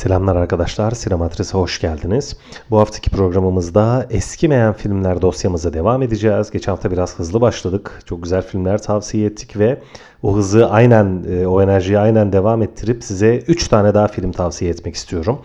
Selamlar 0.00 0.36
arkadaşlar, 0.36 0.90
Sinematris'e 0.90 1.58
hoş 1.58 1.80
geldiniz. 1.80 2.36
Bu 2.70 2.78
haftaki 2.78 3.10
programımızda 3.10 4.06
eskimeyen 4.10 4.72
filmler 4.72 5.22
dosyamıza 5.22 5.72
devam 5.72 6.02
edeceğiz. 6.02 6.50
Geçen 6.50 6.72
hafta 6.72 6.90
biraz 6.90 7.18
hızlı 7.18 7.40
başladık. 7.40 8.02
Çok 8.06 8.22
güzel 8.22 8.42
filmler 8.42 8.82
tavsiye 8.82 9.26
ettik 9.26 9.58
ve 9.58 9.82
o 10.22 10.36
hızı 10.36 10.70
aynen, 10.70 11.24
e, 11.30 11.46
o 11.46 11.62
enerjiyi 11.62 11.98
aynen 11.98 12.32
devam 12.32 12.62
ettirip 12.62 13.04
size 13.04 13.36
3 13.36 13.68
tane 13.68 13.94
daha 13.94 14.08
film 14.08 14.32
tavsiye 14.32 14.70
etmek 14.70 14.94
istiyorum. 14.94 15.38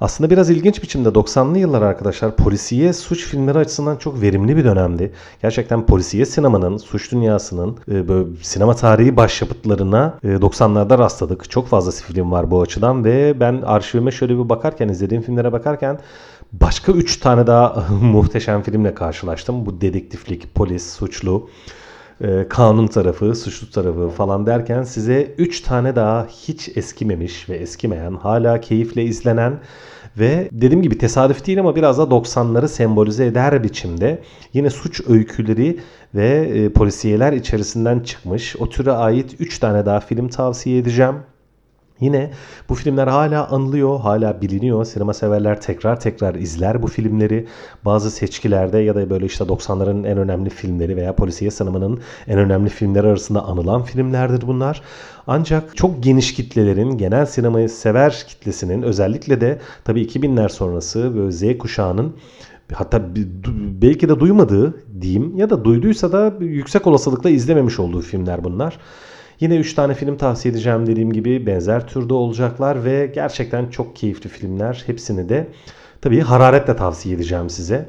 Aslında 0.00 0.30
biraz 0.30 0.50
ilginç 0.50 0.82
biçimde 0.82 1.08
90'lı 1.08 1.58
yıllar 1.58 1.82
arkadaşlar 1.82 2.36
polisiye 2.36 2.92
suç 2.92 3.26
filmleri 3.26 3.58
açısından 3.58 3.96
çok 3.96 4.20
verimli 4.20 4.56
bir 4.56 4.64
dönemdi. 4.64 5.12
Gerçekten 5.42 5.86
polisiye 5.86 6.26
sinemanın, 6.26 6.76
suç 6.76 7.12
dünyasının 7.12 7.76
e, 7.90 8.08
böyle 8.08 8.28
sinema 8.42 8.74
tarihi 8.74 9.16
başyapıtlarına 9.16 10.18
e, 10.24 10.28
90'larda 10.28 10.98
rastladık. 10.98 11.50
Çok 11.50 11.66
fazla 11.66 11.90
film 11.90 12.32
var 12.32 12.50
bu 12.50 12.60
açıdan 12.60 13.04
ve 13.04 13.40
ben 13.40 13.62
arşivime 13.62 14.10
şöyle 14.10 14.38
bir 14.38 14.48
bakarken, 14.48 14.88
izlediğim 14.88 15.22
filmlere 15.22 15.52
bakarken 15.52 15.98
başka 16.52 16.92
3 16.92 17.16
tane 17.16 17.46
daha 17.46 17.86
muhteşem 18.02 18.62
filmle 18.62 18.94
karşılaştım. 18.94 19.66
Bu 19.66 19.80
dedektiflik, 19.80 20.54
polis, 20.54 20.92
suçlu 20.92 21.48
e, 22.20 22.48
kanun 22.48 22.86
tarafı, 22.86 23.34
suçlu 23.34 23.70
tarafı 23.70 24.08
falan 24.08 24.46
derken 24.46 24.82
size 24.82 25.34
3 25.38 25.60
tane 25.60 25.96
daha 25.96 26.26
hiç 26.26 26.76
eskimemiş 26.76 27.48
ve 27.48 27.56
eskimeyen, 27.56 28.14
hala 28.14 28.60
keyifle 28.60 29.04
izlenen 29.04 29.60
ve 30.18 30.48
dediğim 30.52 30.82
gibi 30.82 30.98
tesadüf 30.98 31.46
değil 31.46 31.60
ama 31.60 31.76
biraz 31.76 31.98
da 31.98 32.02
90'ları 32.02 32.68
sembolize 32.68 33.26
eder 33.26 33.64
biçimde 33.64 34.22
yine 34.52 34.70
suç 34.70 35.00
öyküleri 35.08 35.80
ve 36.14 36.28
e, 36.54 36.72
polisiyeler 36.72 37.32
içerisinden 37.32 38.00
çıkmış 38.00 38.56
o 38.56 38.68
türe 38.68 38.92
ait 38.92 39.36
3 39.38 39.58
tane 39.58 39.86
daha 39.86 40.00
film 40.00 40.28
tavsiye 40.28 40.78
edeceğim. 40.78 41.14
Yine 42.00 42.30
bu 42.68 42.74
filmler 42.74 43.06
hala 43.06 43.48
anılıyor, 43.48 44.00
hala 44.00 44.42
biliniyor. 44.42 44.84
Sinema 44.84 45.14
severler 45.14 45.60
tekrar 45.60 46.00
tekrar 46.00 46.34
izler 46.34 46.82
bu 46.82 46.86
filmleri. 46.86 47.46
Bazı 47.84 48.10
seçkilerde 48.10 48.78
ya 48.78 48.94
da 48.94 49.10
böyle 49.10 49.26
işte 49.26 49.44
90'ların 49.44 50.06
en 50.06 50.18
önemli 50.18 50.50
filmleri 50.50 50.96
veya 50.96 51.14
polisiye 51.14 51.50
sinemanın 51.50 52.00
en 52.28 52.38
önemli 52.38 52.68
filmleri 52.70 53.06
arasında 53.06 53.42
anılan 53.42 53.82
filmlerdir 53.82 54.46
bunlar. 54.46 54.82
Ancak 55.26 55.76
çok 55.76 56.02
geniş 56.02 56.34
kitlelerin, 56.34 56.98
genel 56.98 57.26
sinemayı 57.26 57.68
sever 57.68 58.24
kitlesinin 58.28 58.82
özellikle 58.82 59.40
de 59.40 59.60
tabii 59.84 60.02
2000'ler 60.02 60.48
sonrası 60.48 61.16
böyle 61.16 61.32
Z 61.32 61.58
kuşağının 61.58 62.16
hatta 62.72 63.02
belki 63.82 64.08
de 64.08 64.20
duymadığı 64.20 64.74
diyeyim 65.00 65.36
ya 65.36 65.50
da 65.50 65.64
duyduysa 65.64 66.12
da 66.12 66.32
yüksek 66.40 66.86
olasılıkla 66.86 67.30
izlememiş 67.30 67.78
olduğu 67.80 68.00
filmler 68.00 68.44
bunlar. 68.44 68.78
Yine 69.40 69.56
3 69.56 69.74
tane 69.74 69.94
film 69.94 70.16
tavsiye 70.16 70.52
edeceğim 70.52 70.86
dediğim 70.86 71.12
gibi 71.12 71.46
benzer 71.46 71.86
türde 71.86 72.14
olacaklar 72.14 72.84
ve 72.84 73.10
gerçekten 73.14 73.66
çok 73.66 73.96
keyifli 73.96 74.30
filmler. 74.30 74.82
Hepsini 74.86 75.28
de 75.28 75.46
tabii 76.00 76.20
hararetle 76.20 76.76
tavsiye 76.76 77.14
edeceğim 77.14 77.50
size. 77.50 77.88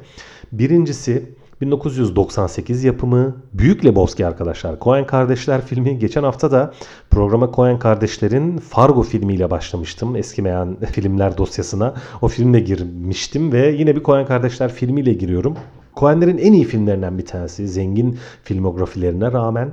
Birincisi 0.52 1.22
1998 1.60 2.84
yapımı 2.84 3.36
Büyük 3.52 3.84
Lebowski 3.84 4.26
arkadaşlar. 4.26 4.80
Coen 4.80 5.06
Kardeşler 5.06 5.66
filmi. 5.66 5.98
Geçen 5.98 6.22
hafta 6.22 6.50
da 6.50 6.72
programa 7.10 7.52
Coen 7.52 7.78
Kardeşler'in 7.78 8.58
Fargo 8.58 9.02
filmiyle 9.02 9.50
başlamıştım. 9.50 10.16
Eskimeyen 10.16 10.76
filmler 10.92 11.38
dosyasına. 11.38 11.94
O 12.22 12.28
filmle 12.28 12.60
girmiştim 12.60 13.52
ve 13.52 13.68
yine 13.78 13.96
bir 13.96 14.02
Coen 14.02 14.26
Kardeşler 14.26 14.72
filmiyle 14.72 15.12
giriyorum. 15.12 15.56
Coen'lerin 15.96 16.38
en 16.38 16.52
iyi 16.52 16.64
filmlerinden 16.64 17.18
bir 17.18 17.26
tanesi. 17.26 17.68
Zengin 17.68 18.18
filmografilerine 18.44 19.32
rağmen 19.32 19.72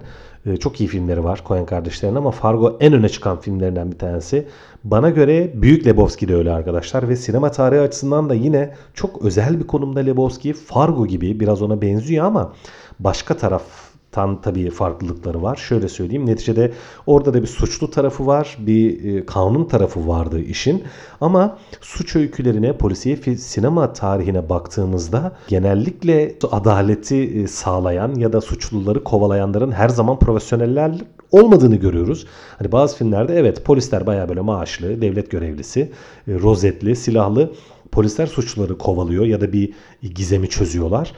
çok 0.60 0.82
iyi 0.82 0.88
filmleri 0.88 1.24
var 1.24 1.44
Coen 1.48 1.66
kardeşlerin 1.66 2.16
ama 2.16 2.32
Fargo 2.32 2.78
en 2.80 2.94
öne 2.94 3.10
çıkan 3.10 3.42
filmlerinden 3.42 3.92
bir 3.92 3.98
tanesi. 3.98 4.48
Bana 4.84 5.10
göre 5.10 5.52
Büyük 5.62 5.86
Lebowski 5.86 6.28
de 6.28 6.36
öyle 6.36 6.52
arkadaşlar 6.52 7.10
ve 7.10 7.16
sinema 7.16 7.52
tarihi 7.52 7.82
açısından 7.82 8.30
da 8.30 8.34
yine 8.34 8.74
çok 8.94 9.22
özel 9.26 9.60
bir 9.60 9.68
konumda 9.68 10.00
Lebowski. 10.00 10.54
Fargo 10.54 11.08
gibi 11.08 11.40
biraz 11.40 11.62
ona 11.62 11.82
benziyor 11.82 12.26
ama 12.26 12.54
başka 13.00 13.38
taraf 13.38 13.89
tan 14.12 14.42
tabii 14.42 14.70
farklılıkları 14.70 15.42
var. 15.42 15.56
Şöyle 15.56 15.90
söyleyeyim. 15.90 16.26
Neticede 16.26 16.72
orada 17.08 17.34
da 17.34 17.42
bir 17.42 17.48
suçlu 17.48 17.92
tarafı 17.92 18.26
var. 18.28 18.58
Bir 18.60 19.16
e, 19.16 19.26
kanun 19.26 19.66
tarafı 19.66 20.08
vardı 20.08 20.40
işin. 20.42 20.84
Ama 21.22 21.58
suç 21.82 22.16
öykülerine, 22.16 22.78
polisiye 22.78 23.18
sinema 23.38 23.94
tarihine 23.94 24.50
baktığımızda 24.50 25.36
genellikle 25.48 26.36
adaleti 26.52 27.24
e, 27.24 27.48
sağlayan 27.48 28.16
ya 28.16 28.34
da 28.34 28.42
suçluları 28.42 29.04
kovalayanların 29.04 29.72
her 29.72 29.90
zaman 29.90 30.20
profesyoneller 30.20 30.96
olmadığını 31.32 31.76
görüyoruz. 31.76 32.28
Hani 32.58 32.72
bazı 32.72 32.98
filmlerde 32.98 33.36
evet 33.36 33.66
polisler 33.66 34.08
baya 34.08 34.30
böyle 34.30 34.42
maaşlı, 34.42 35.02
devlet 35.02 35.32
görevlisi, 35.32 35.92
e, 36.28 36.34
rozetli, 36.34 36.96
silahlı 36.96 37.52
polisler 37.92 38.28
suçluları 38.28 38.78
kovalıyor 38.78 39.26
ya 39.26 39.42
da 39.42 39.54
bir 39.54 39.74
gizemi 40.16 40.50
çözüyorlar. 40.50 41.14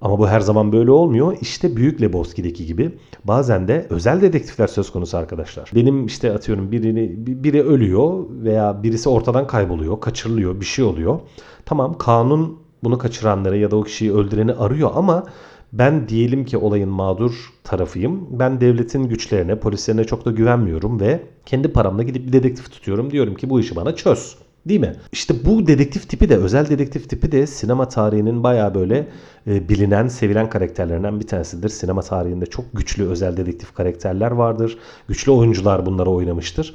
Ama 0.00 0.18
bu 0.18 0.28
her 0.28 0.40
zaman 0.40 0.72
böyle 0.72 0.90
olmuyor. 0.90 1.36
İşte 1.40 1.76
Büyük 1.76 2.02
Lebowski'deki 2.02 2.66
gibi 2.66 2.90
bazen 3.24 3.68
de 3.68 3.86
özel 3.90 4.20
dedektifler 4.20 4.66
söz 4.66 4.92
konusu 4.92 5.16
arkadaşlar. 5.16 5.70
Benim 5.74 6.06
işte 6.06 6.32
atıyorum 6.32 6.72
birini 6.72 7.14
biri 7.26 7.62
ölüyor 7.62 8.24
veya 8.30 8.82
birisi 8.82 9.08
ortadan 9.08 9.46
kayboluyor, 9.46 10.00
kaçırılıyor, 10.00 10.60
bir 10.60 10.64
şey 10.64 10.84
oluyor. 10.84 11.20
Tamam 11.64 11.98
kanun 11.98 12.58
bunu 12.84 12.98
kaçıranları 12.98 13.58
ya 13.58 13.70
da 13.70 13.76
o 13.76 13.82
kişiyi 13.82 14.12
öldüreni 14.12 14.52
arıyor 14.52 14.90
ama 14.94 15.24
ben 15.72 16.08
diyelim 16.08 16.44
ki 16.44 16.58
olayın 16.58 16.88
mağdur 16.88 17.52
tarafıyım. 17.64 18.26
Ben 18.30 18.60
devletin 18.60 19.04
güçlerine, 19.04 19.58
polislerine 19.58 20.04
çok 20.04 20.24
da 20.24 20.30
güvenmiyorum 20.30 21.00
ve 21.00 21.22
kendi 21.46 21.72
paramla 21.72 22.02
gidip 22.02 22.26
bir 22.26 22.32
dedektif 22.32 22.72
tutuyorum. 22.72 23.10
Diyorum 23.10 23.34
ki 23.34 23.50
bu 23.50 23.60
işi 23.60 23.76
bana 23.76 23.96
çöz. 23.96 24.36
Değil 24.68 24.80
mi? 24.80 24.92
İşte 25.12 25.34
bu 25.44 25.66
dedektif 25.66 26.08
tipi 26.08 26.28
de 26.28 26.36
özel 26.36 26.68
dedektif 26.68 27.10
tipi 27.10 27.32
de 27.32 27.46
sinema 27.46 27.88
tarihinin 27.88 28.42
baya 28.42 28.74
böyle 28.74 29.08
e, 29.46 29.68
bilinen, 29.68 30.08
sevilen 30.08 30.50
karakterlerinden 30.50 31.20
bir 31.20 31.26
tanesidir. 31.26 31.68
Sinema 31.68 32.02
tarihinde 32.02 32.46
çok 32.46 32.64
güçlü 32.72 33.08
özel 33.08 33.36
dedektif 33.36 33.74
karakterler 33.74 34.30
vardır. 34.30 34.78
Güçlü 35.08 35.32
oyuncular 35.32 35.86
bunları 35.86 36.10
oynamıştır. 36.10 36.74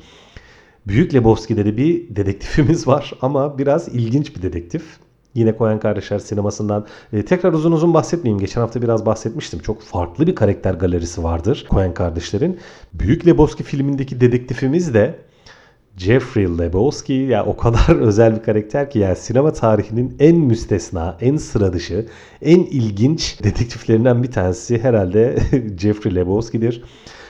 Büyük 0.88 1.14
Lebowski'de 1.14 1.66
de 1.66 1.78
bir 1.78 2.16
dedektifimiz 2.16 2.88
var 2.88 3.14
ama 3.22 3.58
biraz 3.58 3.88
ilginç 3.88 4.36
bir 4.36 4.42
dedektif. 4.42 4.84
Yine 5.36 5.58
Koyan 5.58 5.80
Kardeşler 5.80 6.20
sinemasından 6.20 6.86
e, 7.14 7.26
tekrar 7.26 7.54
uzun 7.54 7.72
uzun 7.72 7.94
bahsetmeyeyim. 7.94 8.40
Geçen 8.40 8.62
hafta 8.62 8.82
biraz 8.82 9.06
bahsetmiştim. 9.06 9.60
Çok 9.60 9.82
farklı 9.82 10.28
bir 10.28 10.36
karakter 10.36 10.74
galerisi 10.74 11.24
vardır 11.24 11.66
Koyan 11.70 11.94
Kardeşler'in. 11.94 12.60
Büyük 12.94 13.28
Lebowski 13.28 13.64
filmindeki 13.64 14.22
dedektifimiz 14.22 14.94
de 14.94 15.16
Jeffrey 15.98 16.58
Lebowski 16.58 17.14
ya 17.14 17.46
o 17.46 17.58
kadar 17.58 17.96
özel 18.00 18.36
bir 18.36 18.44
karakter 18.44 18.90
ki 18.90 19.00
yani 19.00 19.16
sinema 19.16 19.54
tarihinin 19.54 20.16
en 20.20 20.38
müstesna, 20.38 21.18
en 21.22 21.38
sıra 21.38 21.74
dışı, 21.74 22.06
en 22.42 22.60
ilginç 22.60 23.40
dedektiflerinden 23.44 24.24
bir 24.24 24.32
tanesi 24.32 24.80
herhalde 24.84 25.38
Jeffrey 25.78 26.16
Lebowski'dir. 26.16 26.84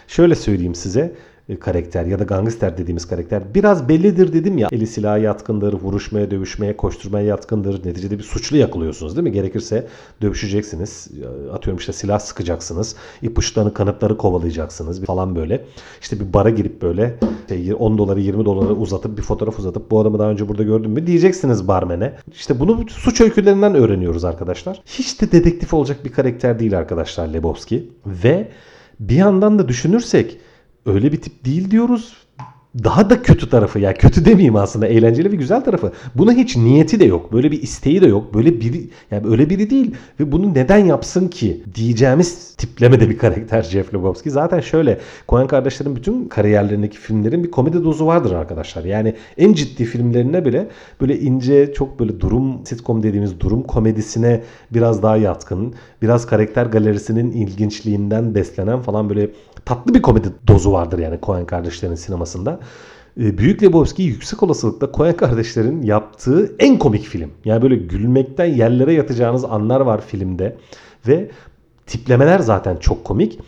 Şöyle 0.08 0.36
söyleyeyim 0.36 0.76
size. 0.76 1.16
E, 1.52 1.60
karakter 1.60 2.06
ya 2.06 2.20
da 2.20 2.24
gangster 2.24 2.78
dediğimiz 2.78 3.08
karakter 3.08 3.44
biraz 3.56 3.90
bellidir 3.90 4.34
dedim 4.34 4.58
ya. 4.58 4.68
Eli 4.72 4.88
silaha 4.88 5.18
yatkındır, 5.18 5.74
vuruşmaya, 5.74 6.32
dövüşmeye, 6.32 6.78
koşturmaya 6.78 7.26
yatkındır. 7.26 7.86
Neticede 7.86 8.18
bir 8.18 8.24
suçlu 8.24 8.58
yakalıyorsunuz 8.58 9.16
değil 9.16 9.24
mi? 9.24 9.32
Gerekirse 9.32 9.88
dövüşeceksiniz. 10.22 11.08
Atıyorum 11.54 11.80
işte 11.80 11.94
silah 11.94 12.20
sıkacaksınız. 12.20 12.96
ipuçlarını, 13.22 13.74
kanıtları 13.74 14.18
kovalayacaksınız 14.18 15.06
falan 15.06 15.36
böyle. 15.36 15.66
İşte 16.02 16.20
bir 16.20 16.34
bara 16.34 16.50
girip 16.50 16.82
böyle 16.82 17.18
10 17.80 17.98
doları 17.98 18.20
20 18.20 18.46
doları 18.46 18.74
uzatıp 18.74 19.18
bir 19.18 19.24
fotoğraf 19.24 19.60
uzatıp 19.60 19.92
bu 19.92 20.00
adamı 20.00 20.20
daha 20.20 20.30
önce 20.30 20.50
burada 20.50 20.64
gördüm 20.64 20.92
mü 20.92 21.08
diyeceksiniz 21.08 21.68
barmene. 21.68 22.14
İşte 22.34 22.60
bunu 22.60 22.86
suç 22.90 23.22
öykülerinden 23.22 23.76
öğreniyoruz 23.76 24.26
arkadaşlar. 24.26 24.82
Hiç 24.86 25.22
de 25.22 25.32
dedektif 25.32 25.74
olacak 25.74 26.06
bir 26.06 26.12
karakter 26.12 26.60
değil 26.60 26.78
arkadaşlar 26.78 27.28
Lebowski. 27.28 27.90
Ve 28.06 28.48
bir 29.00 29.16
yandan 29.16 29.60
da 29.60 29.68
düşünürsek 29.68 30.38
öyle 30.86 31.12
bir 31.12 31.22
tip 31.22 31.46
değil 31.46 31.72
diyoruz 31.72 32.14
daha 32.84 33.10
da 33.10 33.22
kötü 33.22 33.50
tarafı 33.50 33.80
ya 33.80 33.90
yani 33.90 33.98
kötü 33.98 34.26
demeyeyim 34.26 34.56
aslında 34.56 34.88
eğlenceli 34.88 35.32
ve 35.32 35.36
güzel 35.36 35.64
tarafı. 35.64 35.92
Buna 36.16 36.34
hiç 36.34 36.58
niyeti 36.58 37.00
de 37.00 37.06
yok. 37.06 37.34
Böyle 37.34 37.52
bir 37.52 37.62
isteği 37.62 38.02
de 38.02 38.08
yok. 38.08 38.34
Böyle 38.34 38.62
biri 38.62 38.90
yani 39.12 39.28
öyle 39.28 39.50
biri 39.50 39.70
değil 39.70 39.96
ve 40.20 40.32
bunu 40.32 40.54
neden 40.54 40.86
yapsın 40.86 41.28
ki 41.28 41.64
diyeceğimiz 41.76 42.56
tiplemede 42.56 43.10
bir 43.10 43.18
karakter 43.18 43.64
Jeff 43.64 43.94
Lebowski. 43.94 44.32
Zaten 44.32 44.60
şöyle 44.60 45.00
Coen 45.30 45.48
kardeşlerin 45.48 45.96
bütün 45.96 46.28
kariyerlerindeki 46.28 46.98
filmlerin 46.98 47.44
bir 47.44 47.52
komedi 47.52 47.84
dozu 47.84 48.06
vardır 48.06 48.32
arkadaşlar. 48.32 48.84
Yani 48.84 49.16
en 49.38 49.54
ciddi 49.54 49.86
filmlerine 49.86 50.46
bile 50.46 50.68
böyle 51.02 51.20
ince 51.20 51.74
çok 51.74 52.00
böyle 52.00 52.20
durum 52.20 52.66
sitcom 52.66 53.04
dediğimiz 53.04 53.40
durum 53.40 53.64
komedisine 53.64 54.42
biraz 54.74 55.04
daha 55.04 55.18
yatkın. 55.18 55.74
Biraz 56.02 56.28
karakter 56.28 56.66
galerisinin 56.66 57.32
ilginçliğinden 57.32 58.36
beslenen 58.36 58.82
falan 58.82 59.10
böyle 59.10 59.30
tatlı 59.66 59.94
bir 59.94 60.02
komedi 60.02 60.28
dozu 60.48 60.72
vardır 60.72 61.00
yani 61.00 61.20
Coen 61.24 61.46
kardeşlerin 61.46 61.96
sinemasında. 61.96 62.60
Ee, 63.20 63.38
Büyük 63.38 63.64
Lebowski 63.64 64.04
yüksek 64.04 64.44
olasılıkla 64.44 64.92
Coen 64.94 65.18
kardeşlerin 65.18 65.82
yaptığı 65.82 66.56
en 66.60 66.80
komik 66.80 67.04
film. 67.04 67.32
Yani 67.46 67.62
böyle 67.62 67.76
gülmekten 67.76 68.46
yerlere 68.46 68.94
yatacağınız 68.94 69.46
anlar 69.46 69.82
var 69.82 70.02
filmde. 70.02 70.58
Ve 71.08 71.32
tiplemeler 71.88 72.40
zaten 72.40 72.78
çok 72.78 73.06
komik. 73.06 73.40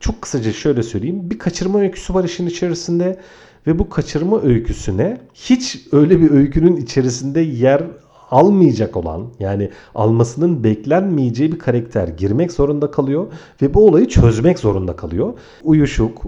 Çok 0.00 0.22
kısaca 0.22 0.52
şöyle 0.52 0.82
söyleyeyim. 0.82 1.30
Bir 1.30 1.38
kaçırma 1.38 1.80
öyküsü 1.80 2.14
var 2.14 2.24
işin 2.24 2.46
içerisinde. 2.46 3.20
ve 3.66 3.78
bu 3.78 3.88
kaçırma 3.88 4.42
öyküsüne 4.42 5.20
hiç 5.34 5.80
öyle 5.92 6.20
bir 6.20 6.30
öykünün 6.30 6.76
içerisinde 6.76 7.40
yer 7.40 7.82
almayacak 8.30 8.96
olan 8.96 9.26
yani 9.40 9.70
almasının 9.94 10.64
beklenmeyeceği 10.64 11.52
bir 11.52 11.58
karakter 11.58 12.08
girmek 12.08 12.52
zorunda 12.52 12.90
kalıyor 12.90 13.26
ve 13.62 13.74
bu 13.74 13.86
olayı 13.86 14.08
çözmek 14.08 14.58
zorunda 14.58 14.96
kalıyor. 14.96 15.32
Uyuşuk, 15.62 16.22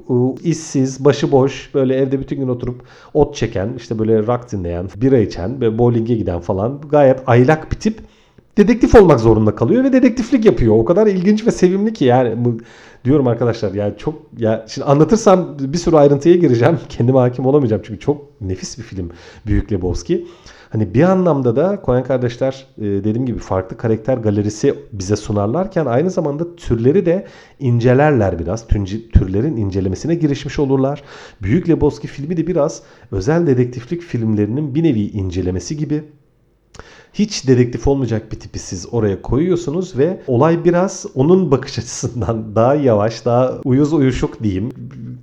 işsiz, 0.45 1.05
başıboş 1.05 1.71
böyle 1.75 1.97
evde 1.97 2.21
bütün 2.21 2.37
gün 2.37 2.49
oturup 2.49 2.83
ot 3.15 3.35
çeken, 3.37 3.69
işte 3.77 3.99
böyle 3.99 4.27
rock 4.27 4.53
dinleyen, 4.53 4.89
bira 4.97 5.19
içen 5.19 5.61
ve 5.61 5.79
bowling'e 5.79 6.15
giden 6.15 6.41
falan 6.41 6.81
gayet 6.91 7.21
aylak 7.27 7.73
bir 7.73 7.77
tip 7.77 8.01
dedektif 8.57 8.95
olmak 8.95 9.21
zorunda 9.21 9.55
kalıyor 9.55 9.85
ve 9.85 9.93
dedektiflik 9.93 10.45
yapıyor. 10.45 10.77
O 10.77 10.85
kadar 10.85 11.07
ilginç 11.07 11.47
ve 11.47 11.51
sevimli 11.51 11.93
ki 11.93 12.05
yani 12.05 12.37
diyorum 13.05 13.27
arkadaşlar 13.27 13.75
yani 13.75 13.95
çok 13.99 14.15
ya 14.39 14.65
şimdi 14.69 14.85
anlatırsam 14.85 15.57
bir 15.59 15.79
sürü 15.79 15.97
ayrıntıya 15.97 16.37
gireceğim. 16.37 16.79
Kendime 16.89 17.19
hakim 17.19 17.47
olamayacağım 17.47 17.83
çünkü 17.87 18.01
çok 18.01 18.41
nefis 18.41 18.79
bir 18.79 18.83
film 18.83 19.11
Büyük 19.47 19.73
Lebowski. 19.73 20.27
Hani 20.73 20.95
bir 20.95 21.03
anlamda 21.03 21.57
da 21.57 21.83
Coen 21.87 22.05
kardeşler 22.05 22.67
e, 22.79 22.83
dediğim 22.83 23.27
gibi 23.27 23.39
farklı 23.39 23.77
karakter 23.77 24.17
galerisi 24.19 24.75
bize 24.93 25.17
sunarlarken 25.17 25.87
aynı 25.87 26.11
zamanda 26.11 26.57
türleri 26.57 27.07
de 27.07 27.27
incelerler 27.59 28.39
biraz. 28.39 28.67
Türlerin 29.13 29.57
incelemesine 29.57 30.15
girişmiş 30.15 30.59
olurlar. 30.59 31.03
Büyük 31.43 31.69
Lebowski 31.69 32.09
filmi 32.09 32.37
de 32.37 32.47
biraz 32.47 32.83
özel 33.11 33.47
dedektiflik 33.47 34.03
filmlerinin 34.03 34.75
bir 34.75 34.83
nevi 34.83 35.01
incelemesi 35.01 35.77
gibi 35.77 36.05
hiç 37.15 37.49
dedektif 37.49 37.89
olmayacak 37.89 38.33
bir 38.33 38.41
tipi 38.41 38.59
siz 38.59 38.87
oraya 38.93 39.23
koyuyorsunuz 39.23 39.99
ve 39.99 40.21
olay 40.27 40.65
biraz 40.65 41.07
onun 41.15 41.51
bakış 41.51 41.79
açısından 41.79 42.55
daha 42.55 42.75
yavaş, 42.75 43.25
daha 43.25 43.61
uyuz 43.65 43.93
uyuşuk 43.93 44.43
diyeyim, 44.43 44.69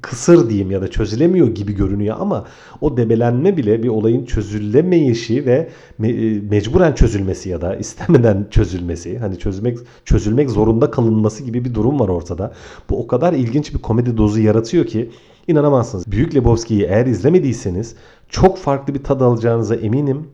kısır 0.02 0.50
diyeyim 0.50 0.72
ya 0.72 0.82
da 0.82 0.88
çözülemiyor 0.88 1.48
gibi 1.48 1.76
görünüyor 1.76 2.16
ama 2.20 2.46
o 2.82 2.98
debelenme 2.98 3.58
bile 3.58 3.84
bir 3.84 3.90
olayın 3.90 4.26
çözülemeyişi 4.26 5.46
ve 5.46 5.70
me- 6.02 6.50
mecburen 6.50 6.94
çözülmesi 6.94 7.50
ya 7.50 7.62
da 7.62 7.76
istemeden 7.76 8.48
çözülmesi, 8.52 9.18
hani 9.20 9.40
çözülmek 9.40 9.78
çözülmek 10.06 10.50
zorunda 10.50 10.92
kalınması 10.92 11.44
gibi 11.44 11.66
bir 11.66 11.74
durum 11.74 12.00
var 12.00 12.10
ortada. 12.10 12.54
Bu 12.90 13.00
o 13.00 13.08
kadar 13.08 13.34
ilginç 13.34 13.74
bir 13.74 13.80
komedi 13.80 14.18
dozu 14.18 14.40
yaratıyor 14.40 14.86
ki 14.86 15.10
inanamazsınız. 15.48 16.12
Büyük 16.12 16.36
Lebowski'yi 16.36 16.84
eğer 16.84 17.06
izlemediyseniz 17.06 17.96
çok 18.30 18.58
farklı 18.58 18.94
bir 18.94 19.04
tad 19.04 19.22
alacağınıza 19.22 19.76
eminim. 19.76 20.28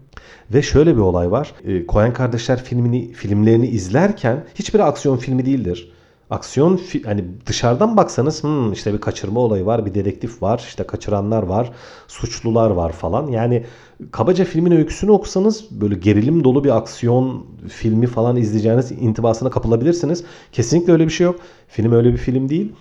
Ve 0.54 0.62
şöyle 0.62 0.96
bir 0.96 1.02
olay 1.02 1.32
var. 1.32 1.54
E, 1.66 1.88
kardeşler 2.14 2.64
filmini 2.64 3.14
filmlerini 3.14 3.68
izlerken 3.68 4.44
hiçbir 4.56 4.80
aksiyon 4.80 5.18
filmi 5.18 5.46
değildir. 5.46 5.92
Aksiyon 6.30 6.80
hani 7.06 7.26
dışarıdan 7.46 7.98
baksanız 7.98 8.44
hmm, 8.44 8.74
işte 8.74 8.94
bir 8.94 9.02
kaçırma 9.02 9.40
olayı 9.40 9.66
var, 9.66 9.86
bir 9.86 9.94
dedektif 9.94 10.42
var, 10.42 10.64
işte 10.68 10.84
kaçıranlar 10.84 11.44
var, 11.44 11.72
suçlular 12.08 12.70
var 12.70 12.92
falan. 12.92 13.28
Yani 13.28 13.64
kabaca 14.12 14.46
filmin 14.46 14.72
öyküsünü 14.72 15.12
okusanız 15.12 15.66
böyle 15.72 15.96
gerilim 15.96 16.44
dolu 16.44 16.64
bir 16.64 16.78
aksiyon 16.78 17.46
filmi 17.70 18.08
falan 18.08 18.36
izleyeceğiniz 18.36 18.92
intibasına 18.92 19.50
kapılabilirsiniz. 19.50 20.24
Kesinlikle 20.52 20.94
öyle 20.94 21.06
bir 21.06 21.12
şey 21.12 21.26
yok. 21.26 21.40
Film 21.68 21.92
öyle 21.92 22.14
bir 22.14 22.18
film 22.18 22.50
değil. 22.50 22.74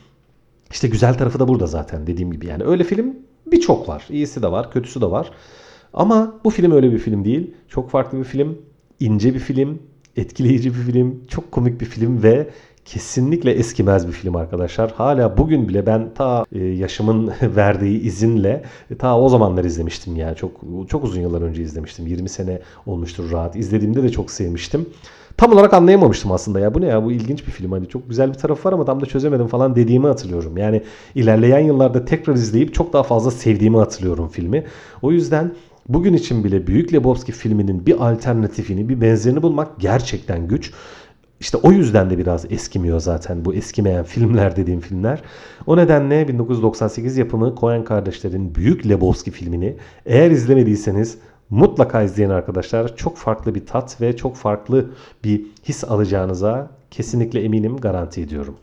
İşte 0.70 0.88
güzel 0.88 1.18
tarafı 1.18 1.38
da 1.38 1.48
burada 1.48 1.66
zaten 1.66 2.06
dediğim 2.06 2.32
gibi. 2.32 2.46
Yani 2.46 2.64
öyle 2.64 2.84
film 2.84 3.16
birçok 3.46 3.88
var. 3.88 4.04
İyisi 4.10 4.42
de 4.42 4.52
var, 4.52 4.70
kötüsü 4.70 5.00
de 5.00 5.10
var. 5.10 5.30
Ama 5.94 6.34
bu 6.44 6.50
film 6.50 6.72
öyle 6.72 6.92
bir 6.92 6.98
film 6.98 7.24
değil. 7.24 7.54
Çok 7.68 7.90
farklı 7.90 8.18
bir 8.18 8.24
film, 8.24 8.58
ince 9.00 9.34
bir 9.34 9.38
film, 9.38 9.78
etkileyici 10.16 10.70
bir 10.70 10.92
film, 10.92 11.26
çok 11.28 11.52
komik 11.52 11.80
bir 11.80 11.86
film 11.86 12.22
ve 12.22 12.48
kesinlikle 12.84 13.50
eskimez 13.52 14.06
bir 14.06 14.12
film 14.12 14.36
arkadaşlar. 14.36 14.90
Hala 14.90 15.38
bugün 15.38 15.68
bile 15.68 15.86
ben 15.86 16.14
ta 16.14 16.44
e, 16.52 16.64
yaşımın 16.64 17.32
verdiği 17.42 18.00
izinle 18.00 18.64
e, 18.90 18.96
ta 18.96 19.20
o 19.20 19.28
zamanlar 19.28 19.64
izlemiştim 19.64 20.16
yani. 20.16 20.36
Çok 20.36 20.60
çok 20.88 21.04
uzun 21.04 21.20
yıllar 21.20 21.42
önce 21.42 21.62
izlemiştim. 21.62 22.06
20 22.06 22.28
sene 22.28 22.58
olmuştur 22.86 23.30
rahat. 23.30 23.56
İzlediğimde 23.56 24.02
de 24.02 24.08
çok 24.08 24.30
sevmiştim. 24.30 24.86
Tam 25.36 25.52
olarak 25.52 25.74
anlayamamıştım 25.74 26.32
aslında 26.32 26.60
ya 26.60 26.74
bu 26.74 26.80
ne 26.80 26.86
ya 26.86 27.04
bu 27.04 27.12
ilginç 27.12 27.46
bir 27.46 27.52
film 27.52 27.72
hani 27.72 27.88
çok 27.88 28.08
güzel 28.08 28.28
bir 28.28 28.34
tarafı 28.34 28.68
var 28.68 28.72
ama 28.72 28.84
tam 28.84 29.00
da 29.00 29.06
çözemedim 29.06 29.46
falan 29.46 29.76
dediğimi 29.76 30.06
hatırlıyorum. 30.06 30.56
Yani 30.56 30.82
ilerleyen 31.14 31.58
yıllarda 31.58 32.04
tekrar 32.04 32.34
izleyip 32.34 32.74
çok 32.74 32.92
daha 32.92 33.02
fazla 33.02 33.30
sevdiğimi 33.30 33.76
hatırlıyorum 33.76 34.28
filmi. 34.28 34.64
O 35.02 35.12
yüzden 35.12 35.52
Bugün 35.88 36.14
için 36.14 36.44
bile 36.44 36.66
Büyük 36.66 36.92
Lebowski 36.92 37.32
filminin 37.32 37.86
bir 37.86 38.10
alternatifini, 38.10 38.88
bir 38.88 39.00
benzerini 39.00 39.42
bulmak 39.42 39.80
gerçekten 39.80 40.48
güç. 40.48 40.72
İşte 41.40 41.58
o 41.58 41.72
yüzden 41.72 42.10
de 42.10 42.18
biraz 42.18 42.52
eskimiyor 42.52 43.00
zaten 43.00 43.44
bu 43.44 43.54
eskimeyen 43.54 44.04
filmler 44.04 44.56
dediğim 44.56 44.80
filmler. 44.80 45.22
O 45.66 45.76
nedenle 45.76 46.28
1998 46.28 47.16
yapımı 47.16 47.54
Coen 47.60 47.84
kardeşlerin 47.84 48.54
Büyük 48.54 48.88
Lebowski 48.88 49.30
filmini 49.30 49.76
eğer 50.06 50.30
izlemediyseniz 50.30 51.18
mutlaka 51.50 52.02
izleyin 52.02 52.30
arkadaşlar. 52.30 52.96
Çok 52.96 53.16
farklı 53.16 53.54
bir 53.54 53.66
tat 53.66 54.00
ve 54.00 54.16
çok 54.16 54.36
farklı 54.36 54.90
bir 55.24 55.46
his 55.64 55.84
alacağınıza 55.84 56.70
kesinlikle 56.90 57.42
eminim 57.42 57.76
garanti 57.76 58.20
ediyorum. 58.22 58.56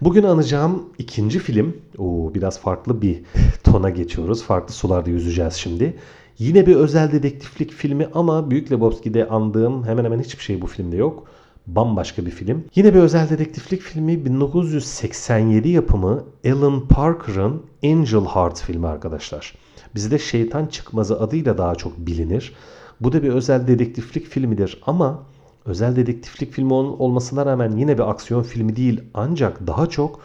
Bugün 0.00 0.22
anacağım 0.22 0.84
ikinci 0.98 1.38
film, 1.38 1.76
o 1.98 2.34
biraz 2.34 2.60
farklı 2.60 3.02
bir 3.02 3.22
tona 3.64 3.90
geçiyoruz. 3.90 4.42
Farklı 4.42 4.74
sularda 4.74 5.10
yüzeceğiz 5.10 5.54
şimdi. 5.54 5.96
Yine 6.38 6.66
bir 6.66 6.76
özel 6.76 7.12
dedektiflik 7.12 7.72
filmi 7.72 8.08
ama 8.14 8.50
Büyük 8.50 8.72
Lebowski'de 8.72 9.28
andığım 9.28 9.84
hemen 9.84 10.04
hemen 10.04 10.20
hiçbir 10.20 10.42
şey 10.42 10.62
bu 10.62 10.66
filmde 10.66 10.96
yok. 10.96 11.26
Bambaşka 11.66 12.26
bir 12.26 12.30
film. 12.30 12.64
Yine 12.74 12.94
bir 12.94 12.98
özel 12.98 13.30
dedektiflik 13.30 13.80
filmi 13.80 14.24
1987 14.24 15.68
yapımı 15.68 16.24
Alan 16.46 16.88
Parker'ın 16.88 17.62
Angel 17.84 18.24
Heart 18.24 18.60
filmi 18.60 18.86
arkadaşlar. 18.86 19.54
Bizde 19.94 20.18
Şeytan 20.18 20.66
Çıkmazı 20.66 21.20
adıyla 21.20 21.58
daha 21.58 21.74
çok 21.74 21.98
bilinir. 21.98 22.54
Bu 23.00 23.12
da 23.12 23.22
bir 23.22 23.28
özel 23.28 23.66
dedektiflik 23.66 24.26
filmidir 24.26 24.82
ama 24.86 25.22
özel 25.66 25.96
dedektiflik 25.96 26.52
filmi 26.52 26.72
olmasına 26.72 27.46
rağmen 27.46 27.76
yine 27.76 27.98
bir 27.98 28.10
aksiyon 28.10 28.42
filmi 28.42 28.76
değil 28.76 29.00
ancak 29.14 29.66
daha 29.66 29.86
çok 29.86 30.20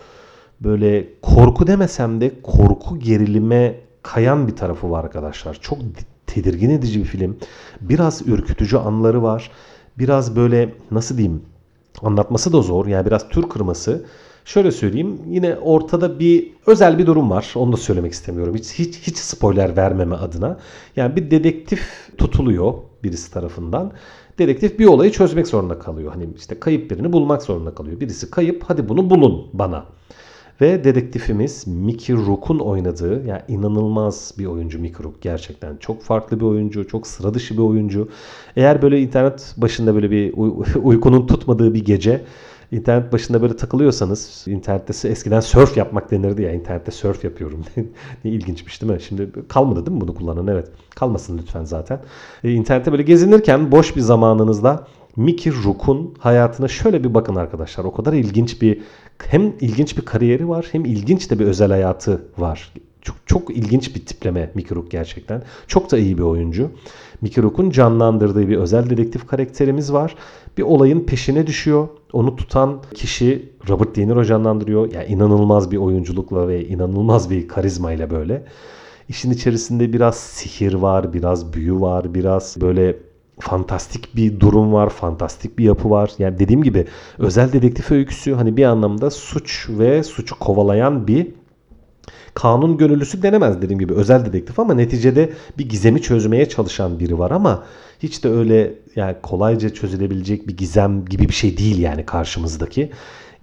böyle 0.61 1.07
korku 1.21 1.67
demesem 1.67 2.21
de 2.21 2.31
korku 2.43 2.99
gerilime 2.99 3.75
kayan 4.03 4.47
bir 4.47 4.55
tarafı 4.55 4.91
var 4.91 5.03
arkadaşlar. 5.03 5.57
Çok 5.61 5.77
tedirgin 6.27 6.69
edici 6.69 6.99
bir 6.99 7.05
film. 7.05 7.37
Biraz 7.81 8.27
ürkütücü 8.27 8.77
anları 8.77 9.23
var. 9.23 9.51
Biraz 9.97 10.35
böyle 10.35 10.73
nasıl 10.91 11.17
diyeyim 11.17 11.41
anlatması 12.01 12.53
da 12.53 12.61
zor. 12.61 12.87
Yani 12.87 13.05
biraz 13.05 13.29
tür 13.29 13.49
kırması. 13.49 14.05
Şöyle 14.45 14.71
söyleyeyim 14.71 15.21
yine 15.27 15.55
ortada 15.55 16.19
bir 16.19 16.51
özel 16.65 16.97
bir 16.97 17.05
durum 17.05 17.29
var. 17.29 17.53
Onu 17.55 17.73
da 17.73 17.77
söylemek 17.77 18.11
istemiyorum. 18.11 18.55
Hiç, 18.55 18.73
hiç, 18.73 18.99
hiç 18.99 19.17
spoiler 19.17 19.77
vermeme 19.77 20.15
adına. 20.15 20.57
Yani 20.95 21.15
bir 21.15 21.31
dedektif 21.31 22.09
tutuluyor 22.17 22.73
birisi 23.03 23.31
tarafından 23.31 23.91
dedektif 24.41 24.79
bir 24.79 24.85
olayı 24.85 25.11
çözmek 25.11 25.47
zorunda 25.47 25.79
kalıyor. 25.79 26.11
Hani 26.11 26.27
işte 26.37 26.59
kayıp 26.59 26.91
birini 26.91 27.13
bulmak 27.13 27.43
zorunda 27.43 27.75
kalıyor. 27.75 27.99
Birisi 27.99 28.31
kayıp 28.31 28.63
hadi 28.67 28.89
bunu 28.89 29.09
bulun 29.09 29.47
bana. 29.53 29.85
Ve 30.61 30.83
dedektifimiz 30.83 31.67
Mickey 31.67 32.15
Rourke'un 32.15 32.59
oynadığı 32.59 33.25
yani 33.25 33.41
inanılmaz 33.47 34.33
bir 34.37 34.45
oyuncu 34.45 34.79
Mickey 34.79 35.03
Rourke 35.03 35.19
gerçekten. 35.21 35.77
Çok 35.77 36.03
farklı 36.03 36.39
bir 36.39 36.45
oyuncu, 36.45 36.87
çok 36.87 37.07
sıra 37.07 37.33
dışı 37.33 37.53
bir 37.53 37.61
oyuncu. 37.61 38.09
Eğer 38.55 38.81
böyle 38.81 39.01
internet 39.01 39.53
başında 39.57 39.95
böyle 39.95 40.11
bir 40.11 40.33
uykunun 40.83 41.27
tutmadığı 41.27 41.73
bir 41.73 41.85
gece 41.85 42.21
internet 42.71 43.13
başında 43.13 43.41
böyle 43.41 43.55
takılıyorsanız 43.55 44.43
internette 44.47 45.09
eskiden 45.09 45.39
surf 45.39 45.77
yapmak 45.77 46.11
denirdi 46.11 46.41
ya 46.41 46.51
internette 46.51 46.91
surf 46.91 47.23
yapıyorum. 47.23 47.65
ne 48.25 48.31
ilginçmiş 48.31 48.81
değil 48.81 48.93
mi? 48.93 49.01
Şimdi 49.01 49.29
kalmadı 49.47 49.85
değil 49.85 49.95
mi 49.95 50.01
bunu 50.01 50.15
kullanan? 50.15 50.47
Evet. 50.47 50.67
Kalmasın 50.95 51.37
lütfen 51.37 51.63
zaten. 51.63 51.99
E, 52.43 52.51
internette 52.51 52.91
böyle 52.91 53.03
gezinirken 53.03 53.71
boş 53.71 53.95
bir 53.95 54.01
zamanınızda 54.01 54.87
Mickey 55.15 55.53
Rourke'un 55.63 56.15
hayatına 56.19 56.67
şöyle 56.67 57.03
bir 57.03 57.13
bakın 57.13 57.35
arkadaşlar. 57.35 57.83
O 57.83 57.93
kadar 57.93 58.13
ilginç 58.13 58.61
bir 58.61 58.81
hem 59.27 59.53
ilginç 59.59 59.97
bir 59.97 60.05
kariyeri 60.05 60.49
var 60.49 60.67
hem 60.71 60.85
ilginç 60.85 61.31
de 61.31 61.39
bir 61.39 61.45
özel 61.45 61.69
hayatı 61.71 62.25
var. 62.37 62.73
Çok, 63.01 63.15
çok 63.25 63.49
ilginç 63.49 63.95
bir 63.95 64.05
tipleme 64.05 64.51
Mickey 64.55 64.75
Rourke 64.75 64.97
gerçekten. 64.97 65.43
Çok 65.67 65.91
da 65.91 65.97
iyi 65.97 66.17
bir 66.17 66.23
oyuncu. 66.23 66.71
Mickey 67.21 67.43
Rourke'un 67.43 67.69
canlandırdığı 67.69 68.47
bir 68.47 68.57
özel 68.57 68.89
dedektif 68.89 69.27
karakterimiz 69.27 69.93
var. 69.93 70.15
Bir 70.57 70.63
olayın 70.63 70.99
peşine 70.99 71.47
düşüyor. 71.47 71.87
Onu 72.13 72.35
tutan 72.35 72.81
kişi 72.93 73.49
Robert 73.69 73.95
De 73.95 74.07
Niro 74.07 74.23
canlandırıyor. 74.23 74.93
Yani 74.93 75.05
inanılmaz 75.05 75.71
bir 75.71 75.77
oyunculukla 75.77 76.47
ve 76.47 76.67
inanılmaz 76.67 77.29
bir 77.29 77.47
karizmayla 77.47 78.09
böyle. 78.09 78.45
İşin 79.09 79.31
içerisinde 79.31 79.93
biraz 79.93 80.15
sihir 80.15 80.73
var, 80.73 81.13
biraz 81.13 81.53
büyü 81.53 81.81
var, 81.81 82.13
biraz 82.13 82.57
böyle 82.61 82.97
fantastik 83.39 84.15
bir 84.15 84.39
durum 84.39 84.73
var, 84.73 84.89
fantastik 84.89 85.57
bir 85.57 85.63
yapı 85.63 85.89
var. 85.89 86.11
Yani 86.19 86.39
dediğim 86.39 86.63
gibi 86.63 86.87
özel 87.17 87.53
dedektif 87.53 87.91
öyküsü 87.91 88.33
hani 88.33 88.57
bir 88.57 88.63
anlamda 88.63 89.11
suç 89.11 89.67
ve 89.69 90.03
suçu 90.03 90.39
kovalayan 90.39 91.07
bir 91.07 91.27
kanun 92.33 92.77
gönüllüsü 92.77 93.21
denemez 93.21 93.61
dediğim 93.61 93.79
gibi 93.79 93.93
özel 93.93 94.25
dedektif 94.25 94.59
ama 94.59 94.73
neticede 94.73 95.29
bir 95.57 95.69
gizemi 95.69 96.01
çözmeye 96.01 96.49
çalışan 96.49 96.99
biri 96.99 97.19
var 97.19 97.31
ama 97.31 97.63
hiç 98.03 98.23
de 98.23 98.29
öyle 98.29 98.73
yani 98.95 99.15
kolayca 99.23 99.69
çözülebilecek 99.69 100.47
bir 100.47 100.57
gizem 100.57 101.05
gibi 101.05 101.29
bir 101.29 101.33
şey 101.33 101.57
değil 101.57 101.79
yani 101.79 102.05
karşımızdaki. 102.05 102.91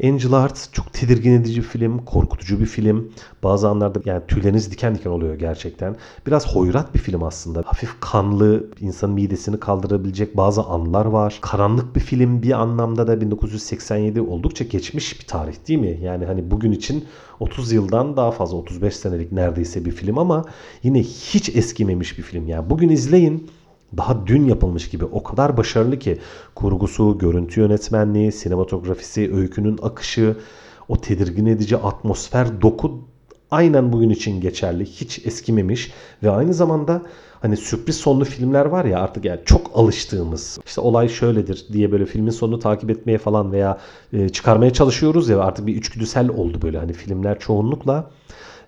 Angel 0.04 0.32
Heart 0.32 0.68
çok 0.72 0.92
tedirgin 0.92 1.32
edici 1.32 1.60
bir 1.60 1.66
film, 1.66 2.04
korkutucu 2.04 2.60
bir 2.60 2.66
film. 2.66 3.12
Bazı 3.42 3.68
anlarda 3.68 4.00
yani 4.04 4.22
tüyleriniz 4.28 4.72
diken 4.72 4.94
diken 4.94 5.10
oluyor 5.10 5.34
gerçekten. 5.34 5.96
Biraz 6.26 6.54
hoyrat 6.54 6.94
bir 6.94 6.98
film 6.98 7.22
aslında. 7.22 7.62
Hafif 7.66 8.00
kanlı, 8.00 8.66
insanın 8.80 9.14
midesini 9.14 9.60
kaldırabilecek 9.60 10.36
bazı 10.36 10.62
anlar 10.62 11.06
var. 11.06 11.38
Karanlık 11.40 11.96
bir 11.96 12.00
film 12.00 12.42
bir 12.42 12.50
anlamda 12.50 13.06
da 13.06 13.20
1987 13.20 14.20
oldukça 14.20 14.64
geçmiş 14.64 15.20
bir 15.20 15.26
tarih 15.26 15.54
değil 15.68 15.80
mi? 15.80 15.98
Yani 16.02 16.24
hani 16.24 16.50
bugün 16.50 16.72
için 16.72 17.04
30 17.40 17.72
yıldan 17.72 18.16
daha 18.16 18.30
fazla 18.30 18.56
35 18.56 18.96
senelik 18.96 19.32
neredeyse 19.32 19.84
bir 19.84 19.90
film 19.90 20.18
ama 20.18 20.44
yine 20.82 21.02
hiç 21.02 21.56
eskimemiş 21.56 22.18
bir 22.18 22.22
film. 22.22 22.48
Yani 22.48 22.70
bugün 22.70 22.88
izleyin 22.88 23.50
daha 23.96 24.26
dün 24.26 24.44
yapılmış 24.44 24.90
gibi 24.90 25.04
o 25.04 25.22
kadar 25.22 25.56
başarılı 25.56 25.98
ki 25.98 26.18
kurgusu, 26.54 27.18
görüntü 27.18 27.60
yönetmenliği, 27.60 28.32
sinematografisi, 28.32 29.34
öykünün 29.34 29.78
akışı, 29.82 30.36
o 30.88 31.00
tedirgin 31.00 31.46
edici 31.46 31.76
atmosfer, 31.76 32.62
doku 32.62 33.00
aynen 33.50 33.92
bugün 33.92 34.10
için 34.10 34.40
geçerli. 34.40 34.84
Hiç 34.84 35.26
eskimemiş 35.26 35.92
ve 36.22 36.30
aynı 36.30 36.54
zamanda 36.54 37.02
hani 37.40 37.56
sürpriz 37.56 37.96
sonlu 37.96 38.24
filmler 38.24 38.66
var 38.66 38.84
ya 38.84 39.00
artık 39.00 39.24
yani 39.24 39.40
çok 39.44 39.70
alıştığımız 39.74 40.58
işte 40.66 40.80
olay 40.80 41.08
şöyledir 41.08 41.66
diye 41.72 41.92
böyle 41.92 42.06
filmin 42.06 42.30
sonunu 42.30 42.58
takip 42.58 42.90
etmeye 42.90 43.18
falan 43.18 43.52
veya 43.52 43.78
e, 44.12 44.28
çıkarmaya 44.28 44.72
çalışıyoruz 44.72 45.28
ya 45.28 45.40
artık 45.40 45.66
bir 45.66 45.76
içgüdüsel 45.76 46.28
oldu 46.28 46.62
böyle 46.62 46.78
hani 46.78 46.92
filmler 46.92 47.38
çoğunlukla 47.38 48.10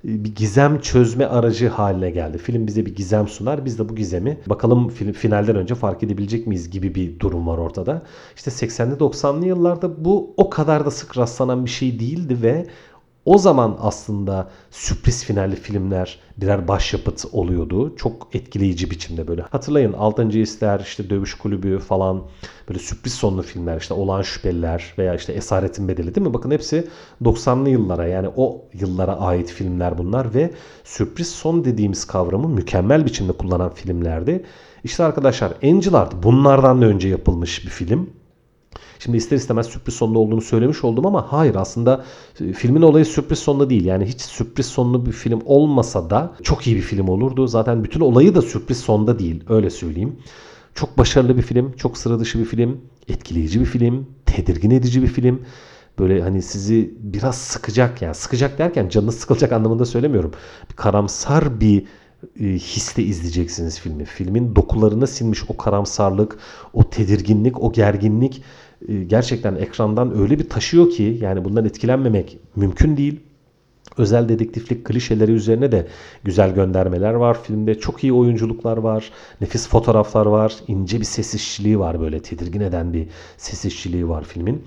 bir 0.05 0.35
gizem 0.35 0.81
çözme 0.81 1.25
aracı 1.25 1.69
haline 1.69 2.11
geldi. 2.11 2.39
Film 2.39 2.67
bize 2.67 2.87
bir 2.87 2.95
gizem 2.95 3.29
sunar. 3.29 3.65
Biz 3.65 3.79
de 3.79 3.89
bu 3.89 3.95
gizemi 3.95 4.39
bakalım 4.47 4.89
finalden 4.89 5.57
önce 5.57 5.75
fark 5.75 6.03
edebilecek 6.03 6.47
miyiz 6.47 6.71
gibi 6.71 6.95
bir 6.95 7.21
durum 7.21 7.47
var 7.47 7.59
ortada. 7.59 8.03
İşte 8.37 8.51
80'li 8.51 8.95
90'lı 8.95 9.47
yıllarda 9.47 10.05
bu 10.05 10.35
o 10.37 10.51
kadar 10.51 10.87
da 10.87 10.91
sık 10.91 11.19
rastlanan 11.19 11.65
bir 11.65 11.71
şey 11.71 12.01
değildi 12.01 12.43
ve 12.43 12.67
o 13.25 13.39
zaman 13.39 13.77
aslında 13.81 14.51
sürpriz 14.71 15.25
finalli 15.25 15.57
filmler 15.57 16.19
birer 16.37 16.69
başyapıt 16.69 17.25
oluyordu. 17.33 17.97
Çok 17.97 18.29
etkileyici 18.33 18.91
biçimde 18.91 19.29
böyle. 19.29 19.43
Hatırlayın 19.43 19.93
6. 19.93 20.29
Hisler, 20.29 20.81
işte 20.81 21.11
Dövüş 21.11 21.35
Kulübü 21.35 21.79
falan 21.79 22.23
böyle 22.69 22.79
sürpriz 22.79 23.15
sonlu 23.15 23.43
filmler 23.43 23.81
işte 23.81 23.95
Olan 23.95 24.23
Şüpheliler 24.23 24.95
veya 24.99 25.15
işte 25.15 25.33
Esaretin 25.33 25.89
Bedeli 25.89 26.15
değil 26.15 26.27
mi? 26.27 26.35
Bakın 26.35 26.51
hepsi 26.51 26.89
90'lı 27.23 27.69
yıllara 27.69 28.07
yani 28.07 28.29
o 28.37 28.65
yıllara 28.75 29.17
ait 29.17 29.51
filmler 29.51 29.99
bunlar 29.99 30.35
ve 30.35 30.51
sürpriz 30.85 31.29
son 31.29 31.65
dediğimiz 31.65 32.05
kavramı 32.05 32.49
mükemmel 32.49 33.07
biçimde 33.07 33.33
kullanan 33.33 33.71
filmlerdi. 33.75 34.45
İşte 34.85 35.05
arkadaşlar 35.05 35.53
Angel 35.63 35.95
Art 35.95 36.23
bunlardan 36.23 36.83
da 36.83 36.87
önce 36.87 37.09
yapılmış 37.09 37.65
bir 37.65 37.71
film. 37.71 38.11
Şimdi 38.99 39.17
ister 39.17 39.37
istemez 39.37 39.67
sürpriz 39.67 39.95
sonunda 39.95 40.19
olduğunu 40.19 40.41
söylemiş 40.41 40.85
oldum 40.85 41.07
ama 41.07 41.33
hayır 41.33 41.55
aslında 41.55 42.05
e, 42.41 42.53
filmin 42.53 42.83
olayı 42.83 43.05
sürpriz 43.05 43.39
sonunda 43.39 43.71
değil. 43.71 43.85
Yani 43.85 44.05
hiç 44.05 44.21
sürpriz 44.21 44.67
sonlu 44.67 45.07
bir 45.07 45.13
film 45.13 45.41
olmasa 45.45 46.11
da 46.11 46.33
çok 46.43 46.67
iyi 46.67 46.77
bir 46.77 46.81
film 46.81 47.09
olurdu. 47.09 47.47
Zaten 47.47 47.85
bütün 47.85 48.01
olayı 48.01 48.35
da 48.35 48.43
sürpriz 48.43 48.79
sonda 48.79 49.19
değil 49.19 49.45
öyle 49.49 49.71
söyleyeyim. 49.71 50.17
Çok 50.75 50.99
başarılı 50.99 51.37
bir 51.37 51.43
film, 51.43 51.73
çok 51.73 51.99
sıra 51.99 52.21
dışı 52.21 52.39
bir 52.39 52.45
film, 52.45 52.81
etkileyici 53.09 53.61
bir 53.61 53.65
film, 53.65 54.07
tedirgin 54.27 54.71
edici 54.71 55.03
bir 55.03 55.09
film. 55.09 55.43
Böyle 55.99 56.23
hani 56.23 56.43
sizi 56.43 56.95
biraz 56.99 57.37
sıkacak 57.37 58.03
yani 58.03 58.15
sıkacak 58.15 58.59
derken 58.59 58.89
canınız 58.89 59.19
sıkılacak 59.19 59.53
anlamında 59.53 59.85
söylemiyorum. 59.85 60.33
Bir 60.71 60.77
karamsar 60.77 61.61
bir 61.61 61.85
e, 62.41 62.45
histe 62.45 63.03
izleyeceksiniz 63.03 63.81
filmi. 63.81 64.05
Filmin 64.05 64.57
dokularına 64.57 65.07
sinmiş 65.07 65.45
o 65.49 65.57
karamsarlık, 65.57 66.39
o 66.73 66.91
tedirginlik, 66.91 67.63
o 67.63 67.73
gerginlik 67.73 68.43
e, 68.89 69.05
gerçekten 69.05 69.55
ekrandan 69.55 70.19
öyle 70.19 70.39
bir 70.39 70.49
taşıyor 70.49 70.91
ki 70.91 71.19
yani 71.23 71.45
bundan 71.45 71.65
etkilenmemek 71.65 72.39
mümkün 72.57 72.97
değil. 72.97 73.21
Özel 73.99 74.29
dedektiflik 74.29 74.85
klişeleri 74.85 75.33
üzerine 75.33 75.73
de 75.73 75.87
güzel 76.25 76.55
göndermeler 76.55 77.15
var. 77.15 77.43
Filmde 77.43 77.79
çok 77.79 78.05
iyi 78.05 78.13
oyunculuklar 78.13 78.77
var. 78.77 79.11
Nefis 79.41 79.69
fotoğraflar 79.69 80.27
var. 80.27 80.57
ince 80.69 81.01
bir 81.01 81.05
ses 81.05 81.35
işçiliği 81.35 81.79
var 81.79 82.01
böyle 82.01 82.23
tedirgin 82.23 82.61
eden 82.61 82.93
bir 82.93 83.07
ses 83.37 83.65
işçiliği 83.65 84.09
var 84.09 84.25
filmin. 84.25 84.65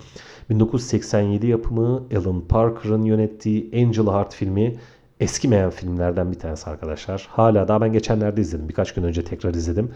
1987 0.49 1.47
yapımı 1.47 2.03
Alan 2.17 2.41
Parker'ın 2.41 3.03
yönettiği 3.03 3.69
Angel 3.73 4.05
Heart 4.05 4.33
filmi 4.35 4.75
eskimeyen 5.23 5.69
filmlerden 5.69 6.31
bir 6.31 6.39
tanesi 6.39 6.69
arkadaşlar. 6.69 7.27
Hala 7.31 7.67
daha 7.67 7.81
ben 7.81 7.93
geçenlerde 7.93 8.41
izledim. 8.41 8.69
Birkaç 8.69 8.93
gün 8.93 9.03
önce 9.03 9.23
tekrar 9.23 9.53
izledim. 9.53 9.91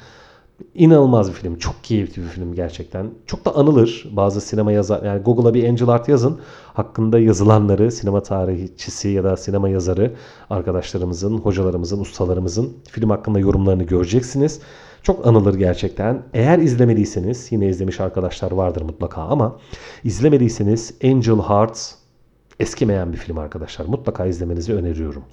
İnanılmaz 0.75 1.29
bir 1.29 1.33
film. 1.33 1.57
Çok 1.57 1.83
keyifli 1.83 2.21
bir 2.21 2.27
film 2.27 2.55
gerçekten. 2.55 3.09
Çok 3.25 3.45
da 3.45 3.55
anılır. 3.55 4.09
Bazı 4.11 4.41
sinema 4.41 4.71
yazar 4.71 5.03
yani 5.03 5.21
Google'a 5.21 5.53
bir 5.53 5.69
Angel 5.69 5.87
Art 5.87 6.09
yazın. 6.09 6.39
Hakkında 6.73 7.19
yazılanları 7.19 7.91
sinema 7.91 8.23
tarihçisi 8.23 9.09
ya 9.09 9.23
da 9.23 9.37
sinema 9.37 9.69
yazarı 9.69 10.13
arkadaşlarımızın, 10.49 11.37
hocalarımızın, 11.37 11.99
ustalarımızın 11.99 12.73
film 12.91 13.09
hakkında 13.09 13.39
yorumlarını 13.39 13.83
göreceksiniz. 13.83 14.59
Çok 15.03 15.27
anılır 15.27 15.53
gerçekten. 15.53 16.23
Eğer 16.33 16.59
izlemediyseniz 16.59 17.51
yine 17.51 17.67
izlemiş 17.67 17.99
arkadaşlar 17.99 18.51
vardır 18.51 18.81
mutlaka 18.81 19.21
ama 19.21 19.55
izlemediyseniz 20.03 20.93
Angel 21.03 21.39
Hearts 21.39 21.93
eskimeyen 22.59 23.13
bir 23.13 23.17
film 23.17 23.37
arkadaşlar. 23.37 23.85
Mutlaka 23.85 24.25
izlemenizi 24.25 24.73
öneriyorum. 24.73 25.23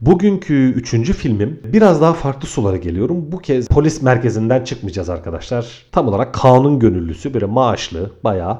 Bugünkü 0.00 0.72
üçüncü 0.72 1.12
filmim 1.12 1.60
biraz 1.64 2.00
daha 2.00 2.12
farklı 2.12 2.48
sulara 2.48 2.76
geliyorum. 2.76 3.32
Bu 3.32 3.38
kez 3.38 3.68
polis 3.68 4.02
merkezinden 4.02 4.64
çıkmayacağız 4.64 5.08
arkadaşlar. 5.10 5.86
Tam 5.92 6.08
olarak 6.08 6.34
kanun 6.34 6.78
gönüllüsü 6.78 7.34
böyle 7.34 7.46
maaşlı 7.46 8.10
bayağı 8.24 8.58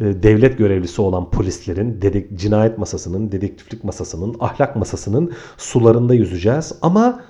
e, 0.00 0.22
devlet 0.22 0.58
görevlisi 0.58 1.02
olan 1.02 1.30
polislerin 1.30 2.02
dedek, 2.02 2.38
cinayet 2.38 2.78
masasının, 2.78 3.32
dedektiflik 3.32 3.84
masasının, 3.84 4.36
ahlak 4.40 4.76
masasının 4.76 5.32
sularında 5.56 6.14
yüzeceğiz. 6.14 6.72
Ama 6.82 7.20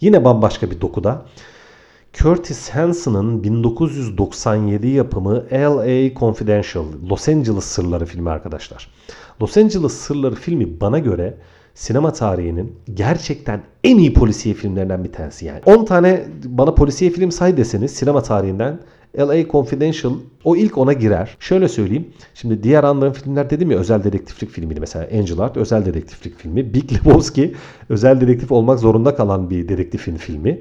yine 0.00 0.24
bambaşka 0.24 0.70
bir 0.70 0.80
dokuda. 0.80 1.26
Curtis 2.14 2.70
Hanson'ın 2.70 3.44
1997 3.44 4.86
yapımı 4.88 5.44
L.A. 5.52 6.14
Confidential, 6.20 6.84
Los 7.10 7.28
Angeles 7.28 7.64
Sırları 7.64 8.06
filmi 8.06 8.30
arkadaşlar. 8.30 8.88
Los 9.42 9.56
Angeles 9.56 9.92
Sırları 9.92 10.34
filmi 10.34 10.80
bana 10.80 10.98
göre 10.98 11.34
sinema 11.74 12.12
tarihinin 12.12 12.72
gerçekten 12.94 13.62
en 13.84 13.98
iyi 13.98 14.12
polisiye 14.12 14.54
filmlerinden 14.54 15.04
bir 15.04 15.12
tanesi 15.12 15.46
yani. 15.46 15.60
10 15.66 15.84
tane 15.84 16.24
bana 16.44 16.74
polisiye 16.74 17.10
film 17.10 17.32
say 17.32 17.56
deseniz 17.56 17.90
sinema 17.90 18.22
tarihinden 18.22 18.78
LA 19.18 19.48
Confidential 19.48 20.12
o 20.44 20.56
ilk 20.56 20.78
ona 20.78 20.92
girer. 20.92 21.36
Şöyle 21.40 21.68
söyleyeyim. 21.68 22.08
Şimdi 22.34 22.62
diğer 22.62 22.84
andığım 22.84 23.12
filmler 23.12 23.50
dedim 23.50 23.70
ya 23.70 23.78
özel 23.78 24.04
dedektiflik 24.04 24.50
filmiydi. 24.50 24.80
Mesela 24.80 25.08
Angel 25.18 25.38
Art 25.38 25.56
özel 25.56 25.84
dedektiflik 25.84 26.38
filmi. 26.38 26.74
Big 26.74 26.92
Lebowski 26.92 27.54
özel 27.88 28.20
dedektif 28.20 28.52
olmak 28.52 28.78
zorunda 28.78 29.14
kalan 29.14 29.50
bir 29.50 29.68
dedektifin 29.68 30.16
filmi. 30.16 30.60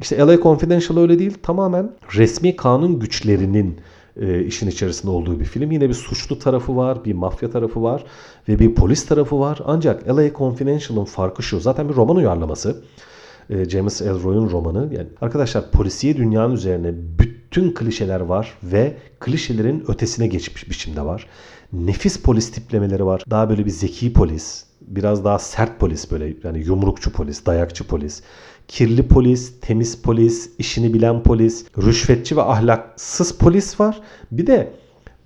İşte 0.00 0.18
LA 0.18 0.40
Confidential 0.42 0.98
öyle 0.98 1.18
değil. 1.18 1.34
Tamamen 1.42 1.92
resmi 2.16 2.56
kanun 2.56 2.98
güçlerinin 2.98 3.80
e, 4.20 4.44
işin 4.44 4.68
içerisinde 4.68 5.10
olduğu 5.10 5.40
bir 5.40 5.44
film. 5.44 5.70
Yine 5.70 5.88
bir 5.88 5.94
suçlu 5.94 6.38
tarafı 6.38 6.76
var, 6.76 7.04
bir 7.04 7.14
mafya 7.14 7.50
tarafı 7.50 7.82
var 7.82 8.04
ve 8.48 8.58
bir 8.58 8.74
polis 8.74 9.06
tarafı 9.06 9.40
var. 9.40 9.58
Ancak 9.64 10.08
LA 10.08 10.32
Confidential'ın 10.34 11.04
farkı 11.04 11.42
şu. 11.42 11.60
Zaten 11.60 11.88
bir 11.88 11.94
roman 11.94 12.16
uyarlaması. 12.16 12.82
E, 13.50 13.64
James 13.64 14.02
Ellroy'un 14.02 14.50
romanı. 14.50 14.94
Yani 14.94 15.08
arkadaşlar 15.20 15.70
polisiye 15.70 16.16
dünyanın 16.16 16.54
üzerine 16.54 16.94
bütün 17.18 17.74
klişeler 17.74 18.20
var 18.20 18.58
ve 18.62 18.96
klişelerin 19.20 19.84
ötesine 19.88 20.26
geçmiş 20.26 20.70
biçimde 20.70 21.02
var. 21.02 21.26
Nefis 21.72 22.20
polis 22.22 22.50
tiplemeleri 22.50 23.06
var. 23.06 23.22
Daha 23.30 23.48
böyle 23.48 23.66
bir 23.66 23.70
zeki 23.70 24.12
polis, 24.12 24.64
biraz 24.80 25.24
daha 25.24 25.38
sert 25.38 25.80
polis 25.80 26.10
böyle 26.10 26.34
yani 26.44 26.58
yumrukçu 26.58 27.12
polis, 27.12 27.46
dayakçı 27.46 27.86
polis 27.86 28.22
kirli 28.70 29.08
polis, 29.08 29.52
temiz 29.60 30.02
polis, 30.02 30.50
işini 30.58 30.94
bilen 30.94 31.22
polis, 31.22 31.64
rüşvetçi 31.78 32.36
ve 32.36 32.42
ahlaksız 32.42 33.38
polis 33.38 33.80
var. 33.80 34.00
Bir 34.32 34.46
de 34.46 34.72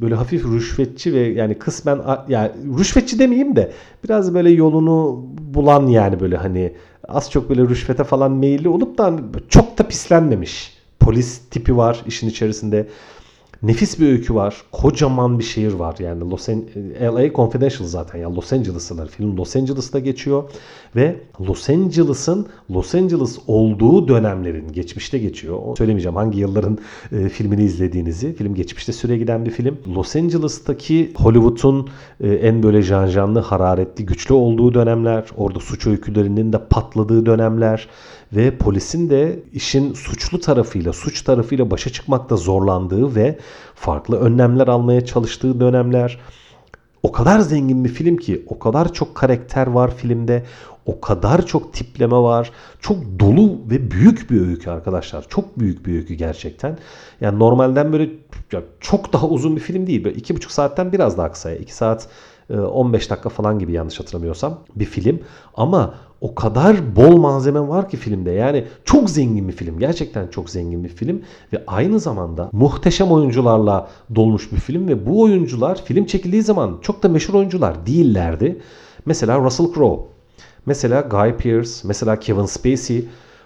böyle 0.01 0.15
hafif 0.15 0.45
rüşvetçi 0.45 1.13
ve 1.13 1.19
yani 1.19 1.59
kısmen 1.59 2.01
yani 2.29 2.51
rüşvetçi 2.79 3.19
demeyeyim 3.19 3.57
de 3.57 3.73
biraz 4.05 4.35
böyle 4.35 4.51
yolunu 4.51 5.25
bulan 5.39 5.87
yani 5.87 6.21
böyle 6.21 6.37
hani 6.37 6.73
az 7.09 7.31
çok 7.31 7.51
böyle 7.51 7.63
rüşvete 7.63 8.05
falan 8.05 8.33
meyilli 8.33 8.69
olup 8.69 8.99
da 8.99 9.13
çok 9.49 9.79
da 9.79 9.89
pislenmemiş 9.89 10.73
polis 11.01 11.39
tipi 11.51 11.77
var 11.77 12.03
işin 12.07 12.29
içerisinde. 12.29 12.89
Nefis 13.65 14.01
bir 14.01 14.07
öykü 14.07 14.35
var. 14.35 14.63
Kocaman 14.73 15.39
bir 15.39 15.45
şehir 15.45 15.73
var. 15.73 15.97
Yani 15.99 16.31
Los 16.31 16.49
An 16.49 16.65
LA 17.03 17.33
Confidential 17.33 17.89
zaten. 17.89 18.19
Yani 18.19 18.37
Los 18.37 18.53
Angeles'lar. 18.53 19.09
Film 19.09 19.37
Los 19.37 19.57
Angeles'ta 19.57 19.99
geçiyor. 19.99 20.45
Ve 20.97 21.17
Los 21.41 21.71
Angeles'ın 21.71 22.47
Los 22.71 22.95
Angeles 22.95 23.39
olduğu 23.47 24.09
dönemlerin 24.09 24.73
geçmişte 24.73 25.19
geçiyor. 25.19 25.77
Söylemeyeceğim 25.79 26.17
hangi 26.17 26.39
yılların 26.39 26.79
e, 27.13 27.29
filmini 27.29 27.65
izlediğinizi. 27.65 28.35
Film 28.35 28.55
geçmişte 28.55 28.93
süre 28.93 29.19
giden 29.19 29.45
bir 29.45 29.51
film. 29.51 29.79
Los 29.95 30.17
Angeles'taki 30.17 31.13
Hollywood'un 31.17 31.89
e, 32.21 32.29
en 32.29 32.63
böyle 32.63 32.83
janjanlı, 32.83 33.41
hararetli, 33.41 34.07
güçlü 34.07 34.35
olduğu 34.35 34.75
dönemler. 34.75 35.25
Orada 35.37 35.61
suç 35.61 35.87
öykülerinin 35.87 36.53
de 36.53 36.59
patladığı 36.71 37.27
dönemler 37.27 37.89
ve 38.33 38.57
polisin 38.59 39.11
de 39.11 39.39
işin 39.53 39.93
suçlu 39.95 40.41
tarafıyla, 40.41 40.93
suç 40.93 41.23
tarafıyla 41.23 41.71
başa 41.71 41.91
çıkmakta 41.91 42.37
zorlandığı 42.37 43.15
ve 43.15 43.39
farklı 43.75 44.21
önlemler 44.21 44.69
almaya 44.69 45.05
çalıştığı 45.05 45.61
dönemler. 45.61 46.19
o 47.03 47.13
kadar 47.13 47.41
zengin 47.41 47.85
bir 47.85 47.89
film 47.89 48.17
ki 48.17 48.45
o 48.49 48.59
kadar 48.59 48.93
çok 48.93 49.15
karakter 49.15 49.67
var 49.67 49.97
filmde. 49.97 50.45
O 50.87 51.01
kadar 51.01 51.47
çok 51.47 51.73
tipleme 51.73 52.17
var. 52.17 52.51
Çok 52.81 52.97
dolu 53.21 53.61
ve 53.71 53.91
büyük 53.91 54.31
bir 54.31 54.41
öykü 54.49 54.71
arkadaşlar. 54.71 55.25
Çok 55.29 55.59
büyük 55.59 55.87
bir 55.87 55.95
öykü 55.95 56.15
gerçekten. 56.15 56.79
Yani 57.21 57.39
normalden 57.39 57.93
böyle 57.93 58.11
çok 58.81 59.13
daha 59.13 59.27
uzun 59.29 59.57
bir 59.57 59.61
film 59.61 59.87
değil. 59.87 60.05
Böyle 60.05 60.17
iki 60.17 60.37
buçuk 60.37 60.53
saatten 60.53 60.93
biraz 60.93 61.19
daha 61.19 61.33
kısa. 61.33 61.53
2 61.53 61.75
saat 61.75 62.09
e, 62.51 62.57
15 62.57 63.11
dakika 63.11 63.29
falan 63.29 63.59
gibi 63.59 63.73
yanlış 63.73 64.01
hatırlamıyorsam 64.01 64.59
bir 64.77 64.85
film. 64.85 65.21
Ama 65.55 65.95
o 66.25 66.35
kadar 66.35 66.97
bol 66.97 67.17
malzeme 67.17 67.69
var 67.69 67.89
ki 67.89 67.97
filmde. 67.97 68.31
Yani 68.31 68.65
çok 68.85 69.11
zengin 69.11 69.49
bir 69.49 69.53
film. 69.53 69.79
Gerçekten 69.79 70.27
çok 70.27 70.51
zengin 70.51 70.85
bir 70.85 70.89
film. 70.89 71.23
Ve 71.53 71.65
aynı 71.67 72.01
zamanda 72.01 72.51
muhteşem 72.53 73.11
oyuncularla 73.11 73.89
dolmuş 74.15 74.53
bir 74.53 74.57
film. 74.57 74.89
Ve 74.89 75.07
bu 75.07 75.21
oyuncular 75.21 75.85
film 75.85 76.05
çekildiği 76.05 76.43
zaman 76.43 76.79
çok 76.83 77.03
da 77.03 77.09
meşhur 77.09 77.35
oyuncular 77.35 77.87
değillerdi. 77.87 78.61
Mesela 79.07 79.39
Russell 79.39 79.67
Crowe. 79.75 80.03
Mesela 80.67 81.01
Guy 81.01 81.37
Pearce, 81.37 81.71
mesela 81.85 82.21
Kevin 82.21 82.47
Spacey. 82.47 83.05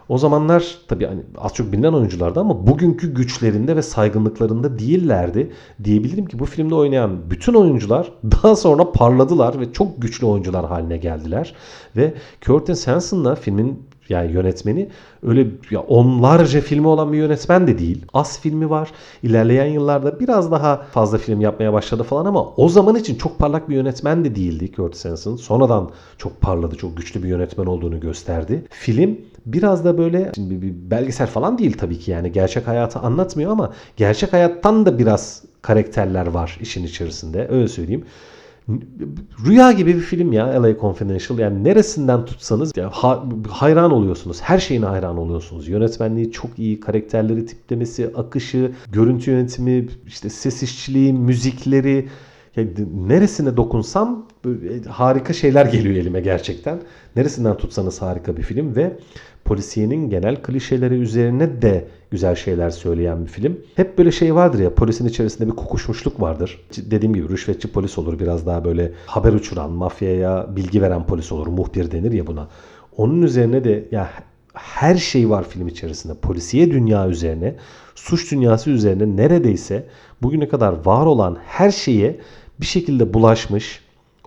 O 0.08 0.18
zamanlar 0.18 0.78
tabii 0.88 1.06
hani 1.06 1.20
az 1.38 1.54
çok 1.54 1.72
bilinen 1.72 1.92
oyunculardı 1.92 2.40
ama 2.40 2.66
bugünkü 2.66 3.14
güçlerinde 3.14 3.76
ve 3.76 3.82
saygınlıklarında 3.82 4.78
değillerdi. 4.78 5.52
Diyebilirim 5.84 6.26
ki 6.26 6.38
bu 6.38 6.44
filmde 6.44 6.74
oynayan 6.74 7.30
bütün 7.30 7.54
oyuncular 7.54 8.12
daha 8.24 8.56
sonra 8.56 8.92
parladılar 8.92 9.60
ve 9.60 9.72
çok 9.72 10.02
güçlü 10.02 10.26
oyuncular 10.26 10.66
haline 10.66 10.96
geldiler. 10.96 11.54
Ve 11.96 12.14
Curtis 12.40 12.86
Hanson'la 12.86 13.34
filmin 13.34 13.82
yani 14.10 14.32
yönetmeni 14.32 14.88
öyle 15.22 15.46
ya 15.70 15.80
onlarca 15.80 16.60
filmi 16.60 16.86
olan 16.86 17.12
bir 17.12 17.18
yönetmen 17.18 17.66
de 17.66 17.78
değil. 17.78 18.04
Az 18.14 18.40
filmi 18.40 18.70
var. 18.70 18.90
İlerleyen 19.22 19.66
yıllarda 19.66 20.20
biraz 20.20 20.50
daha 20.50 20.76
fazla 20.76 21.18
film 21.18 21.40
yapmaya 21.40 21.72
başladı 21.72 22.02
falan 22.02 22.24
ama 22.24 22.48
o 22.56 22.68
zaman 22.68 22.96
için 22.96 23.14
çok 23.14 23.38
parlak 23.38 23.68
bir 23.68 23.74
yönetmen 23.74 24.24
de 24.24 24.34
değildi 24.34 24.72
Curtis 24.72 25.04
Hanson. 25.04 25.36
Sonradan 25.36 25.90
çok 26.18 26.40
parladı, 26.40 26.76
çok 26.76 26.96
güçlü 26.96 27.22
bir 27.22 27.28
yönetmen 27.28 27.66
olduğunu 27.66 28.00
gösterdi. 28.00 28.64
Film 28.70 29.18
biraz 29.46 29.84
da 29.84 29.98
böyle 29.98 30.32
şimdi 30.34 30.62
bir 30.62 30.90
belgesel 30.90 31.26
falan 31.26 31.58
değil 31.58 31.78
tabii 31.78 31.98
ki 31.98 32.10
yani 32.10 32.32
gerçek 32.32 32.66
hayatı 32.66 32.98
anlatmıyor 32.98 33.50
ama 33.50 33.72
gerçek 33.96 34.32
hayattan 34.32 34.86
da 34.86 34.98
biraz 34.98 35.42
karakterler 35.62 36.26
var 36.26 36.58
işin 36.60 36.84
içerisinde 36.84 37.48
öyle 37.50 37.68
söyleyeyim. 37.68 38.04
Rüya 39.46 39.72
gibi 39.72 39.94
bir 39.96 40.00
film 40.00 40.32
ya 40.32 40.62
LA 40.62 40.78
Confidential. 40.80 41.38
Yani 41.38 41.64
neresinden 41.64 42.25
tutsanız 42.25 42.72
ya 42.76 42.90
ha- 42.90 43.25
hayran 43.48 43.90
oluyorsunuz. 43.90 44.40
Her 44.40 44.58
şeyine 44.58 44.87
hayran 44.87 45.16
oluyorsunuz. 45.16 45.68
Yönetmenliği 45.68 46.32
çok 46.32 46.58
iyi, 46.58 46.80
karakterleri 46.80 47.46
tiplemesi, 47.46 48.10
akışı, 48.16 48.72
görüntü 48.92 49.30
yönetimi, 49.30 49.88
işte 50.06 50.30
ses 50.30 50.62
işçiliği, 50.62 51.12
müzikleri. 51.12 52.08
Yani 52.56 52.70
neresine 53.08 53.56
dokunsam 53.56 54.26
böyle 54.44 54.82
harika 54.88 55.32
şeyler 55.32 55.66
geliyor 55.66 55.94
elime 55.94 56.20
gerçekten. 56.20 56.78
Neresinden 57.16 57.56
tutsanız 57.56 58.02
harika 58.02 58.37
bir 58.37 58.42
film 58.42 58.76
ve 58.76 58.96
polisiyenin 59.48 60.10
genel 60.10 60.36
klişeleri 60.36 60.94
üzerine 60.94 61.62
de 61.62 61.88
güzel 62.10 62.34
şeyler 62.34 62.70
söyleyen 62.70 63.24
bir 63.24 63.30
film. 63.30 63.58
Hep 63.76 63.98
böyle 63.98 64.12
şey 64.12 64.34
vardır 64.34 64.58
ya 64.58 64.74
polisin 64.74 65.06
içerisinde 65.08 65.50
bir 65.50 65.56
kokuşmuşluk 65.56 66.20
vardır. 66.20 66.60
Dediğim 66.76 67.14
gibi 67.14 67.28
rüşvetçi 67.28 67.72
polis 67.72 67.98
olur 67.98 68.18
biraz 68.18 68.46
daha 68.46 68.64
böyle 68.64 68.92
haber 69.06 69.32
uçuran, 69.32 69.70
mafyaya 69.70 70.56
bilgi 70.56 70.82
veren 70.82 71.06
polis 71.06 71.32
olur. 71.32 71.46
Muhbir 71.46 71.90
denir 71.90 72.12
ya 72.12 72.26
buna. 72.26 72.48
Onun 72.96 73.22
üzerine 73.22 73.64
de 73.64 73.84
ya 73.90 74.10
her 74.54 74.96
şey 74.96 75.30
var 75.30 75.48
film 75.48 75.68
içerisinde. 75.68 76.14
Polisiye 76.14 76.70
dünya 76.70 77.08
üzerine, 77.08 77.54
suç 77.94 78.32
dünyası 78.32 78.70
üzerine 78.70 79.16
neredeyse 79.16 79.86
bugüne 80.22 80.48
kadar 80.48 80.84
var 80.84 81.06
olan 81.06 81.36
her 81.46 81.70
şeye 81.70 82.20
bir 82.60 82.66
şekilde 82.66 83.14
bulaşmış, 83.14 83.80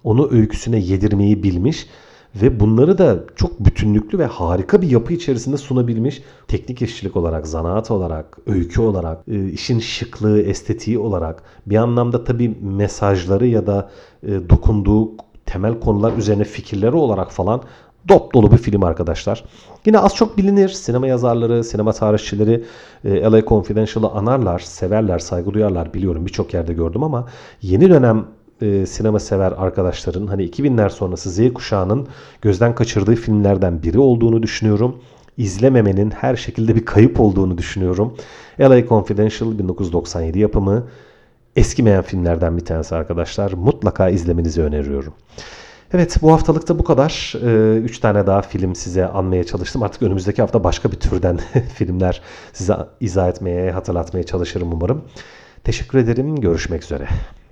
onu 0.03 0.31
öyküsüne 0.31 0.79
yedirmeyi 0.79 1.43
bilmiş 1.43 1.87
ve 2.35 2.59
bunları 2.59 2.97
da 2.97 3.19
çok 3.35 3.59
bütünlüklü 3.59 4.19
ve 4.19 4.25
harika 4.25 4.81
bir 4.81 4.89
yapı 4.89 5.13
içerisinde 5.13 5.57
sunabilmiş. 5.57 6.21
Teknik 6.47 6.81
işçilik 6.81 7.15
olarak, 7.15 7.47
zanaat 7.47 7.91
olarak, 7.91 8.38
öykü 8.47 8.81
olarak, 8.81 9.27
e, 9.27 9.50
işin 9.50 9.79
şıklığı, 9.79 10.41
estetiği 10.41 10.99
olarak 10.99 11.43
bir 11.65 11.75
anlamda 11.75 12.23
tabii 12.23 12.58
mesajları 12.62 13.47
ya 13.47 13.67
da 13.67 13.89
e, 14.23 14.49
dokunduğu 14.49 15.12
temel 15.45 15.79
konular 15.79 16.13
üzerine 16.17 16.43
fikirleri 16.43 16.95
olarak 16.95 17.32
falan 17.32 17.62
dop 18.10 18.34
dolu 18.34 18.51
bir 18.51 18.58
film 18.58 18.84
arkadaşlar. 18.84 19.43
Yine 19.86 19.99
az 19.99 20.15
çok 20.15 20.38
bilinir. 20.38 20.69
Sinema 20.69 21.08
yazarları, 21.08 21.63
sinema 21.63 21.91
tarihçileri 21.93 22.63
e, 23.06 23.21
LA 23.21 23.45
Confidential'ı 23.45 24.10
anarlar, 24.10 24.60
severler, 24.60 25.19
saygı 25.19 25.53
duyarlar. 25.53 25.93
Biliyorum 25.93 26.25
birçok 26.25 26.53
yerde 26.53 26.73
gördüm 26.73 27.03
ama 27.03 27.27
yeni 27.62 27.89
dönem 27.89 28.25
e, 28.62 28.86
sinema 28.86 29.19
sever 29.19 29.52
arkadaşların 29.52 30.28
hani 30.28 30.50
2000'ler 30.50 30.89
sonrası 30.89 31.30
Z 31.30 31.54
kuşağının 31.54 32.08
gözden 32.41 32.76
kaçırdığı 32.76 33.15
filmlerden 33.15 33.84
biri 33.84 34.00
olduğunu 34.00 34.43
düşünüyorum. 34.43 34.97
İzlememenin 35.38 36.12
her 36.12 36.36
şekilde 36.36 36.76
bir 36.76 36.86
kayıp 36.86 37.19
olduğunu 37.19 37.58
düşünüyorum. 37.58 38.17
LA 38.60 38.88
Confidential 38.88 39.60
1997 39.60 40.39
yapımı 40.39 40.84
eskimeyen 41.56 42.02
filmlerden 42.02 42.58
bir 42.58 42.65
tanesi 42.65 42.95
arkadaşlar. 42.95 43.54
Mutlaka 43.54 44.10
izlemenizi 44.10 44.62
öneriyorum. 44.62 45.13
Evet 45.93 46.17
bu 46.21 46.32
haftalıkta 46.32 46.80
bu 46.80 46.84
kadar. 46.84 47.34
3 47.84 48.00
tane 48.00 48.28
daha 48.28 48.41
film 48.41 48.76
size 48.76 49.08
anmaya 49.08 49.43
çalıştım. 49.43 49.84
Artık 49.84 50.02
önümüzdeki 50.02 50.41
hafta 50.41 50.63
başka 50.63 50.91
bir 50.91 51.00
türden 51.00 51.39
filmler 51.76 52.21
size 52.54 52.76
izah 53.00 53.30
etmeye, 53.30 53.71
hatırlatmaya 53.71 54.24
çalışırım 54.24 54.74
umarım. 54.74 55.02
Teşekkür 55.63 55.97
ederim. 55.97 56.36
Görüşmek 56.36 56.84
üzere. 56.84 57.08